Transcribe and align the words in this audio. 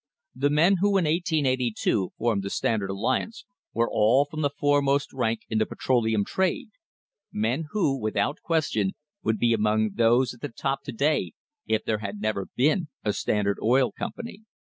The 0.33 0.49
men 0.49 0.77
who 0.81 0.97
in 0.97 1.05
1882 1.05 2.13
formed 2.17 2.41
the 2.41 2.49
Standard 2.49 2.89
alliance 2.89 3.45
were 3.71 3.87
all 3.87 4.25
from 4.25 4.41
the 4.41 4.49
foremost 4.49 5.13
rank 5.13 5.41
in 5.47 5.59
the 5.59 5.65
petroleum 5.67 6.25
trade, 6.25 6.69
men 7.31 7.65
who 7.69 7.99
without 7.99 8.41
question 8.41 8.93
would 9.21 9.37
be 9.37 9.53
among 9.53 9.91
those 9.93 10.33
at 10.33 10.41
the 10.41 10.49
top 10.49 10.81
to 10.85 10.91
day 10.91 11.33
if 11.67 11.83
there 11.85 11.99
had 11.99 12.19
never 12.19 12.47
been 12.55 12.87
a 13.05 13.13
Standard 13.13 13.59
Oil 13.61 13.91
Company. 13.91 14.39